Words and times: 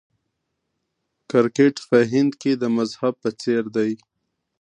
کرکټ 1.31 1.75
په 1.89 1.97
هند 2.11 2.31
کې 2.41 2.51
د 2.61 2.63
مذهب 2.77 3.13
په 3.23 3.29
څیر 3.41 3.63
دی. 3.75 3.91